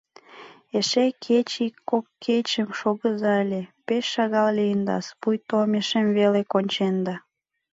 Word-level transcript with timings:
Эше 0.77 1.05
кеч 1.25 1.49
ик-кок 1.67 2.05
кечым 2.23 2.67
шогыза 2.79 3.33
ыле, 3.43 3.61
пеш 3.85 4.05
шагал 4.13 4.47
лийындас, 4.57 5.05
пуйто 5.21 5.55
омешем 5.65 6.07
веле 6.17 6.41
конченда. 6.51 7.15